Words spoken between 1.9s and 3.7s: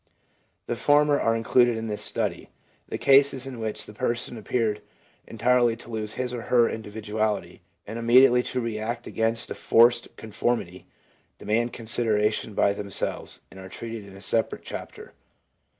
study. The cases in